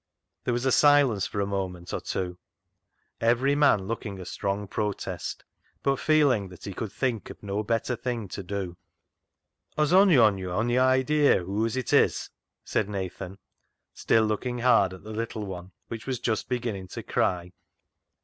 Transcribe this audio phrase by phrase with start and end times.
[0.45, 2.39] There was silence for a moment or two,
[3.19, 5.43] every man looking a strong protest,
[5.83, 8.77] but feeling that he could think of no better thing to do."
[9.77, 12.31] Has ony on yo' ony idea whoase it is?"
[12.67, 13.37] asked Nathan,
[13.93, 17.51] still looking hard at the little one, which was just beginning to cry.